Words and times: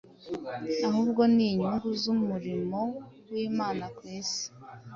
ahubwo 0.87 1.21
ni 1.35 1.43
inyungu 1.51 1.89
z’umurimo 2.01 2.79
w’Imana 3.31 3.85
ku 3.95 4.03
si. 4.29 4.45